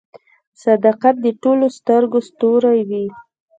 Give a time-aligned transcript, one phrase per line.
[0.63, 3.05] •صداقت د ټولو د سترګو ستوری وي.